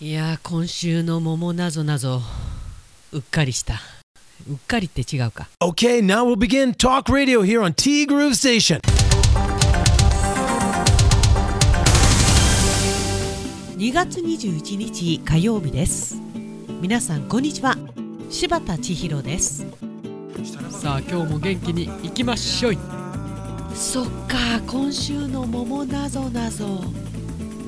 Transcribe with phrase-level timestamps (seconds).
[0.00, 2.20] いやー今週の桃なぞなぞ
[3.12, 3.74] うっかりした。
[4.50, 5.46] うっかりって違うか。
[5.60, 8.80] Okay, now we'll begin Talk Radio here on T Groove Station.
[13.76, 16.20] 2月21日火曜日です。
[16.80, 17.76] 皆さんこんにちは。
[18.30, 19.64] 柴田千尋です。
[20.70, 22.78] さあ今日も元気に行きましょい。
[23.76, 26.82] そっか今週の桃なぞなぞ「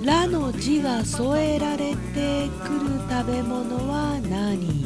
[0.05, 4.85] ら」の字が添えられてくる食べ物は何？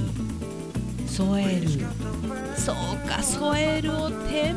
[1.07, 1.69] 添える。
[2.57, 2.77] そう
[3.09, 4.55] か添えるを天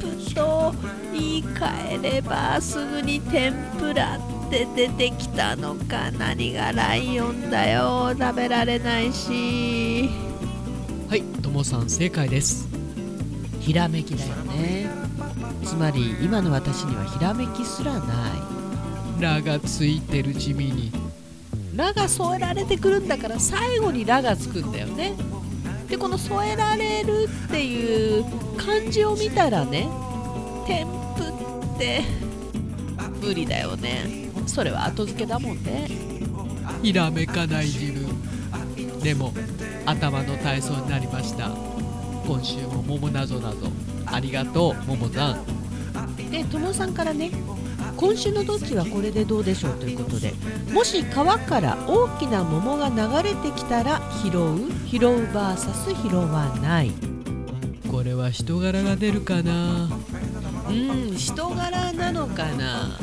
[0.00, 0.74] ぷと
[1.12, 6.10] 言い換えればすぐに天ぷらって出てきたのか。
[6.12, 8.14] 何がライオンだよ。
[8.18, 10.08] 食べられないし。
[11.08, 12.68] はいともさん正解です。
[13.60, 14.88] ひらめきだよね。
[15.64, 18.59] つまり今の私にはひらめきすらない。
[19.20, 20.92] ラがついてる地味に。
[21.74, 25.14] ラが添えられてくるんだから最後にラがつくんだよね。
[25.88, 28.24] でこの添えられるっていう
[28.56, 29.88] 漢字を見たらね
[30.66, 30.86] 添
[31.16, 32.02] 付って
[33.20, 34.30] 無理だよね。
[34.46, 35.88] それは後付けだもんね。
[36.82, 39.00] ひらめかない自分。
[39.00, 39.32] でも
[39.86, 41.50] 頭の体操になりました。
[42.26, 43.68] 今週も桃なぞなぞ。
[44.06, 46.30] ありがとう桃さん。
[46.30, 47.30] でともさんからね
[48.00, 50.32] 今週のどっちはこれでどうでしょうということで
[50.72, 54.32] もし川から大きな桃が流れてきたら拾う
[54.86, 56.92] 拾う VS 拾わない。
[57.90, 59.90] これは人柄が出るかな？
[60.68, 62.98] うん人柄なのかな？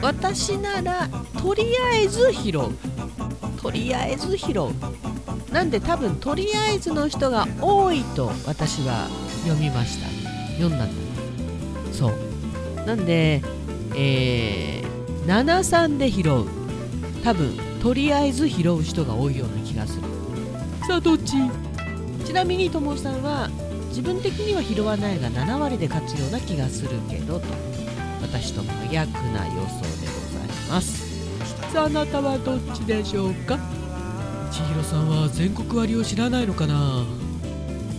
[0.00, 1.08] 私なら
[1.42, 2.62] とりあえず拾う。
[3.60, 5.52] とりあえず拾う。
[5.52, 9.08] なんで多分とりあえずの人が多いと私は
[9.42, 10.08] 読みました。
[10.58, 10.94] 読んだんだ
[11.92, 12.12] そう。
[12.86, 13.42] なんで
[13.96, 16.46] えー、73で拾う。
[17.22, 20.02] 多分とりあえず拾う人が多いような気がする。
[20.86, 21.36] さあどっち？
[22.24, 23.48] ちなみにともさんは
[23.88, 27.46] 自分的には拾わないが7割で勝つような気がするけどと。
[28.22, 31.04] 私と真逆な予想でございます。
[31.72, 33.58] さああなたはどっちでしょうか？
[34.50, 37.04] 千尋さんは全国割を知らないのかな？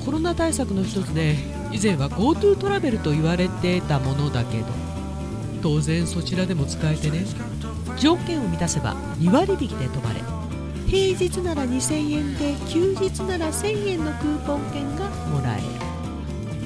[0.03, 1.35] コロナ対策の一つで
[1.71, 4.84] 以前は GoTo トラベルと言われてたものだけど。
[5.65, 7.25] 当然そちらでも使えてね。
[7.97, 10.21] 条件を満たせば2割引きで泊まれ。
[10.85, 15.63] 平日なら2000円で休日なら1000円のクーポン券がもらえる。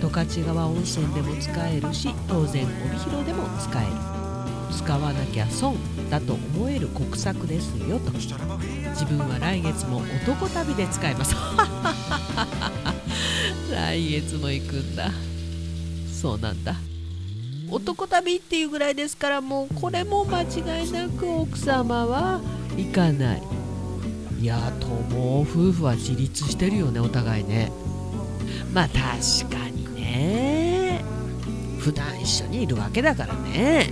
[0.01, 3.91] 十勝川温泉でも使えるし当然帯広でも使える。
[4.75, 5.77] 使わなきゃ損
[6.09, 8.11] だと思える国策ですよと。
[8.11, 11.33] 自分は来月も男旅で使います。
[13.71, 15.09] 来月も行くんだ。
[16.11, 16.88] そうなんだ。
[17.71, 22.41] 男旅っていうぐらいですからもうこれも間違いなく奥様は
[22.75, 23.43] 行かない。
[24.39, 27.71] いやとも夫婦は自立してるよねお互いね。
[28.73, 31.03] まあ確かにね。
[31.79, 33.91] 普段一緒にいるわけだからね。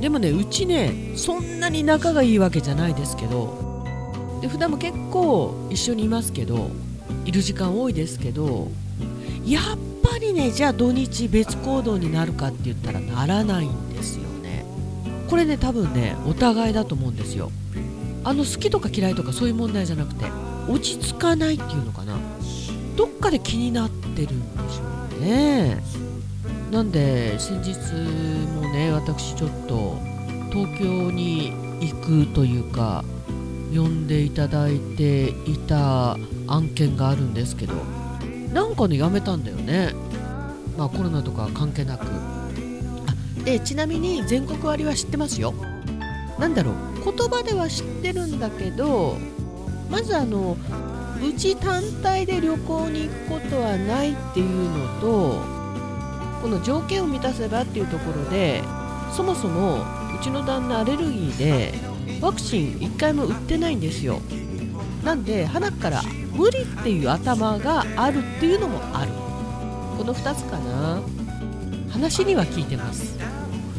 [0.00, 3.68] でもねうちねそんなに仲がいいわけじゃないですけど。
[4.40, 6.70] で普段も結構一緒にいますけど
[7.26, 8.68] いる時間多いですけど
[9.44, 9.64] やっ
[10.10, 14.64] ぱりねじゃあ土日別行動になるかって言ったらならないんですよね。
[15.28, 17.50] これね多分ねお互いだと思うんですよ。
[18.24, 20.26] あの好きとか嫌いとかそういう問題じゃなくて
[20.68, 22.16] 落ち着かないっていうのかな。
[22.96, 25.82] どっかで気になってるんでしょうね。
[26.70, 27.72] なんで先日
[28.54, 29.98] もね私ちょっと
[30.52, 33.04] 東京に行くというか
[33.74, 36.16] 呼んでいただいていた
[36.46, 37.74] 案件があるんですけど
[38.52, 39.94] なんかねやめたんだよね。
[40.76, 42.06] まあコロナとか関係なく。
[42.06, 45.54] あでちなみに全国割は知ってますよ。
[46.38, 46.74] なんだろう。
[47.04, 49.16] 言葉では知ってるんだけど
[49.90, 50.56] まずあの
[51.22, 55.42] うち単体で旅行に行くことはないっていうのと
[56.42, 58.62] この条件を満たせばっていうところで
[59.14, 59.84] そもそもう
[60.22, 61.74] ちの旦那アレルギーで
[62.20, 64.20] ワクチン1回も打ってないんですよ。
[65.04, 69.12] なんで鼻から無理っていう頭があるっていうのもある。
[69.98, 71.00] この2つかな。
[71.90, 73.18] 話には聞いてます。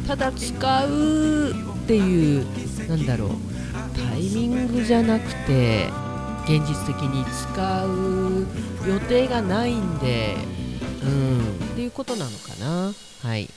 [0.06, 1.54] ただ使うっ
[1.86, 2.46] ていう
[2.88, 3.30] なんだろう。
[3.96, 5.88] タイミングじゃなくて
[6.44, 8.46] 現実的に使う
[8.88, 10.36] 予定がないんで
[11.04, 11.40] うん
[11.72, 12.92] っていうことなのかな。
[13.22, 13.48] はい。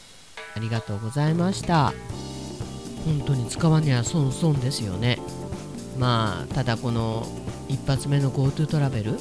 [0.56, 1.94] ありがとうございました。
[3.06, 5.20] 本当に使わには損損ですよね。
[6.00, 7.28] まあただこの
[7.68, 9.18] 一発目の GoTo トラベル。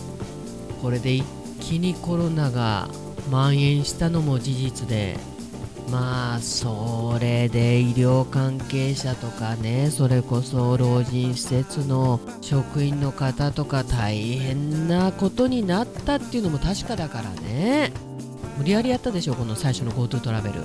[0.82, 1.24] これで一
[1.60, 2.88] 気にコロナが
[3.30, 5.18] 蔓延したのも事実で。
[5.90, 17.92] まあそれで医療関係者とかねそれこそ老人施設の職員の方とか大変なことになったっていうのも確かだからね。
[18.56, 20.60] 無理やりやったでしょこの最初の GoTo トラベル。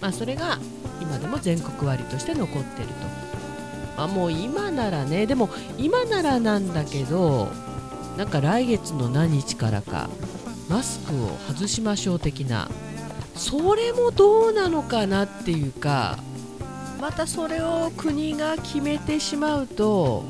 [0.00, 0.58] まあそれが
[1.00, 3.33] 今でも全国割として残ってると。
[3.96, 5.48] あもう今ならねでも
[5.78, 7.48] 今ならなんだけど
[8.16, 10.08] なんか来月の何日からか
[10.68, 12.70] マスクを外しましょう的な。
[13.36, 16.18] それもどうなのかなっていうか
[17.00, 20.24] またそれを国が決めてしまうと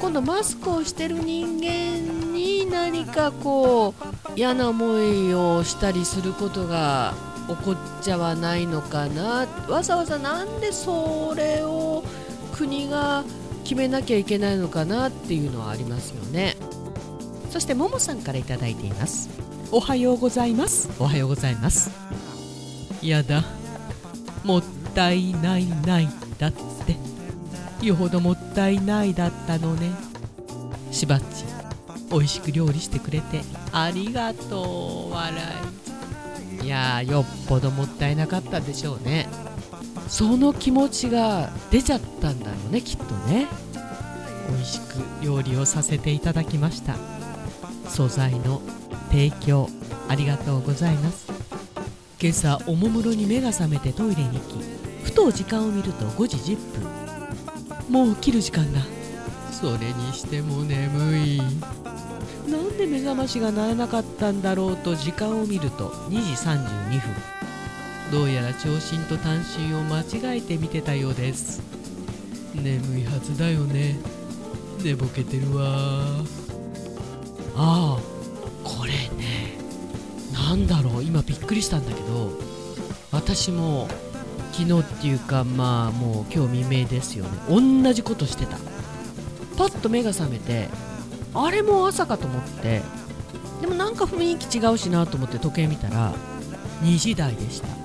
[0.00, 7.14] 今度マスクをしてる人間に何かこう嫌な思いをしたりすることが
[7.48, 9.46] 起こっちゃわないのかな。
[9.68, 12.04] わざわざなんでそれを
[12.54, 13.24] 国が
[13.64, 16.56] 決めなきゃいけないのかなっていうのはありますよね。
[17.50, 19.28] そしてももさんから頂いています。
[19.72, 20.88] おはようございます。
[21.00, 21.90] おはようございます。
[23.02, 23.42] やだ。
[24.44, 24.62] もっ
[24.94, 26.08] たいないない
[26.38, 26.96] だって。
[27.84, 29.90] よほどもったいないだったのね。
[30.92, 31.44] しばっち
[32.10, 33.40] 美味しく料理してくれて。
[33.72, 35.12] ありがとう。
[35.12, 35.42] 笑
[36.62, 36.64] い。
[36.64, 39.26] いやよっぽどもったいなかったでしょうね
[40.14, 43.48] その気持ちが出ちゃったんだろうねきっとね。
[44.48, 46.94] 美味しく料理をさせていただきました。
[47.88, 48.62] 素材の
[49.10, 49.68] 提供
[50.08, 51.26] ありがとうございます。
[52.22, 54.64] 今朝おもむろに目が覚めてトイレに行き
[55.02, 56.58] ふと時間を見ると5時10
[57.88, 57.92] 分。
[57.92, 58.82] もう起きる時間だ。
[59.50, 61.38] それにしても眠い。
[62.48, 67.33] なんで目覚ましが鳴らなかったんだろうと時間を見ると2時32分
[68.14, 71.60] どうやら長身と短身を間違えて見てたようです。
[72.54, 73.98] 眠いはずだよね。
[74.84, 76.04] 寝ぼけてるわ。
[77.56, 77.98] ああ
[78.62, 79.58] これね。
[80.32, 81.02] なんだろう。
[81.02, 82.30] 今びっくりしたんだけど
[83.10, 83.88] 私も
[84.52, 87.30] 昨日っていうかまあもう今日未明ですよね。
[87.48, 88.58] 同じことしてた。
[89.58, 90.68] パッと目が覚めて
[91.34, 92.80] あれも朝かと思って。
[93.60, 96.14] でもなんか雰囲気違うしなと思って時計見たら
[96.84, 97.83] 2時台でした。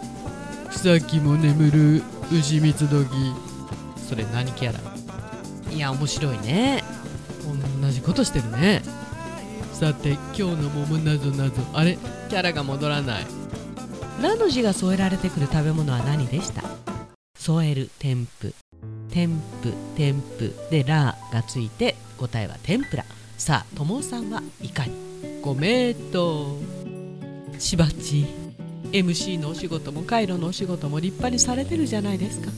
[0.72, 3.08] さっきも眠る牛蜜時。
[3.98, 4.80] それ何キャラ？
[5.72, 6.84] いや面白いね。
[7.82, 8.82] 同じことしてるね。
[9.74, 11.54] さて今日の桃なぞなぞ。
[11.74, 11.98] あれ？
[12.30, 13.26] キャラが戻らない
[14.22, 16.64] 「ラ」の字が添えられてくる食べ物は何でした？
[17.38, 18.54] 添える添付。
[19.10, 20.54] 添付添付。
[20.72, 23.06] で「ラ」がついて答えは天ぷら。
[23.38, 24.94] さあともさんはいかに
[25.42, 26.58] ご名答。
[27.58, 28.26] しばっち
[28.92, 32.50] MC のお仕事もカイロのお仕事も立派にされてるじゃないですか。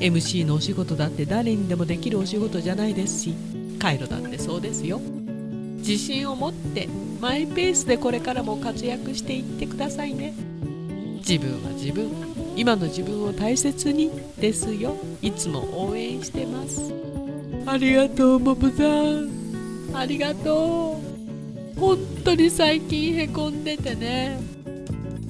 [0.00, 3.34] MC のお仕事だって誰にでもできるお仕事じゃないですし
[3.78, 5.00] カイロだってそうですよ。
[5.78, 6.88] 自信を持って
[7.20, 10.34] マイペースでこれからも活躍していってくださいね。
[11.18, 12.10] 自分は自分
[12.56, 14.96] 今の自分を大切にですよ。
[15.22, 16.92] いつも応援してます。
[17.66, 19.30] ありがとうモブさん。
[19.94, 21.00] ありがと
[21.76, 21.80] う。
[21.80, 24.55] 本当に最近へこんでてね。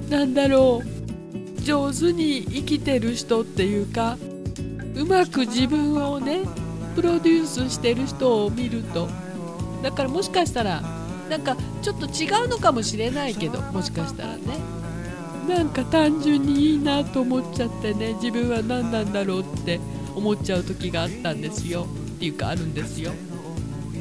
[0.09, 1.61] なんだろう。
[1.61, 4.17] 上手に生きてる人っていうか
[4.95, 6.43] うまく自分をね
[6.95, 9.09] プロデュースしてる人を見ると。
[9.83, 10.81] だからもしかしたら
[11.29, 14.43] なんかちょっと違うのかもしれないけどもしかしたらね。
[15.47, 19.79] なんか単純にいいなと思っちゃってね自分は何なんだろうって
[20.15, 21.85] 思っちゃう時があったんですよ。
[22.15, 23.11] っていうかあるんですよ。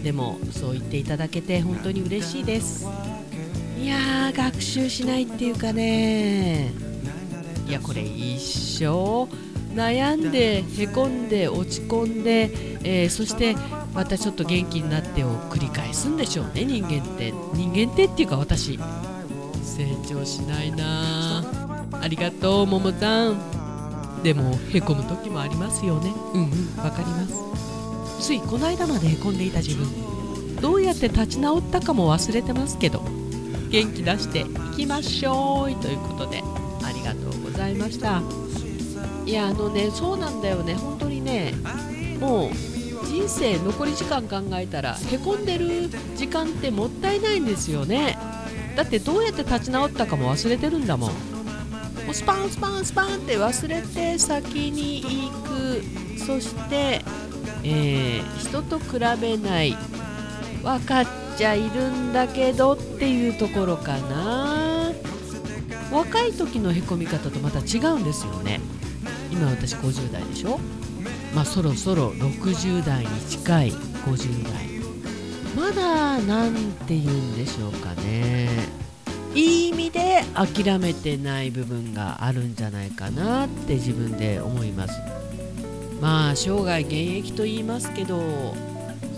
[0.05, 2.87] でもそう言っていただけて本当に嬉しいです。
[3.79, 6.73] いやー学習しないっていうかね。
[7.69, 8.39] いやこれ一
[8.79, 9.29] 生
[9.75, 12.51] 悩んでへこんで落ち込んで、
[12.85, 13.55] えー、そして
[13.93, 17.33] またちょっと元気になってを繰り返すんでしょうね人間って。
[17.55, 18.79] 人間ってっていうか私。
[19.63, 21.45] 成長しないな。
[21.93, 24.23] ありがとうももさん。
[24.23, 26.13] でもへこむ時もありますよね。
[26.35, 26.77] うんうん。
[26.83, 28.27] わかります。
[28.27, 30.07] ついこの間までへこんでいた自分。
[30.61, 33.03] どうやって立ち直ったかも忘れてますけど
[33.71, 34.45] 元気出してい
[34.77, 35.83] きましょう。
[35.83, 36.43] ということで
[36.85, 38.23] ありがとうございました。
[39.25, 40.75] いやあのねそうなんだよね。
[40.75, 41.53] 本当にね
[42.21, 42.51] もう
[43.07, 48.19] 人生残り時間考えたらへこんでる時間ってもったいないんですよね。
[48.77, 51.11] だってどうやって立ち直ったかも忘れてるんだもん。
[51.11, 51.15] も
[52.11, 55.83] うスパンスパンスパンって忘れて先に行く。
[56.19, 57.03] そして、
[57.65, 59.77] えー、人と比べない。
[60.63, 64.93] 分かっちゃいるんだけどっていうところかな。
[65.93, 68.61] 若い時のへこみ方とまた違うんですよね。
[69.31, 70.59] 今私50代でしょ。
[71.35, 74.67] まあそろそろ60代に近い50代。
[75.55, 78.49] まだ何て言うんでしょうかね。
[79.35, 84.99] いい意味で諦めてない部分があるんじゃないかなって自分で思います。
[86.01, 88.55] まあ生涯現役と言いますけど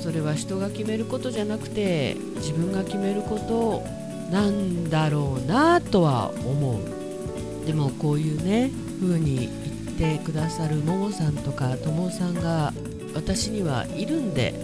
[0.00, 3.84] それは人が決めることじゃなくて自分が決めること
[4.30, 7.66] なんだろうなとは思う。
[7.66, 9.50] でもこういうね風に
[9.98, 12.72] 言ってくださるももさんとかともさんが
[13.14, 14.54] 私にはいるんで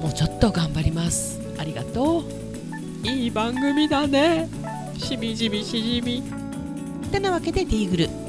[0.00, 1.40] もうちょっと頑張ります。
[1.58, 3.06] ありがとう。
[3.06, 4.48] いい番組だね。
[4.98, 6.22] しみじみしじみ。
[7.10, 8.26] てなわけでティーグル。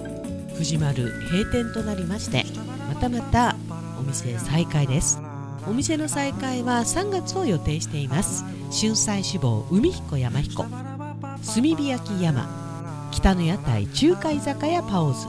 [0.58, 2.44] 藤丸閉店となりまして
[2.88, 3.56] またまた
[4.00, 5.27] お店再開です
[5.68, 8.46] お店の再開は3月を予定しています。
[8.72, 15.26] 春菜志望海彦山彦炭火焼き山北の屋台中華居酒屋パオズ。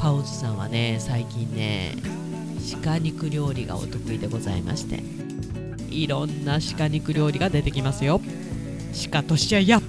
[0.00, 1.96] パオズさんはね最近ね
[2.82, 5.02] 鹿肉料理がお得意でございまして
[5.90, 8.20] いろんな鹿肉料理が出てきますよ。
[9.10, 9.80] 鹿としちゃや。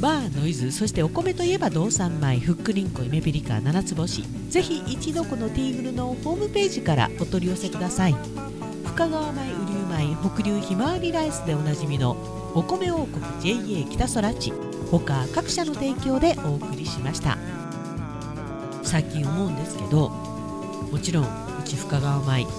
[0.00, 4.22] バーノイズそしてお米といえば道産米ふっくりんこイメピリカ七つ星。
[4.50, 8.45] ぜひ一度このティーグルのホームページからお取り寄せください。
[8.96, 12.12] 深川米雨竜米北流ひまわりライスでおなじみの
[12.54, 14.54] お米王国 JA 北空地
[14.90, 17.36] 他各社の提供でお送りしました。
[18.82, 21.28] 最近思うんですけどもちろんう
[21.66, 22.52] ち深川米ふっ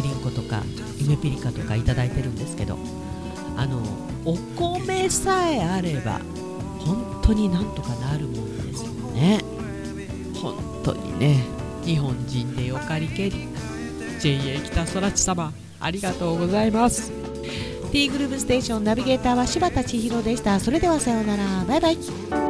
[0.00, 0.62] くりんことか
[0.96, 2.78] ゆめピリカとか頂いてるんですけど
[3.56, 3.82] あの
[4.24, 6.20] お米さえあれば
[6.78, 9.40] 本当になんとかなるもんですよね。
[10.40, 11.42] 本当にね
[11.84, 13.48] 日本人でよかりけり
[14.18, 17.12] JA 北空知様ありがとうございます。
[17.92, 20.60] T グループステーションナビゲーターは柴田千尋でした。
[20.60, 21.64] それではさようなら。
[21.64, 22.47] バイバイ。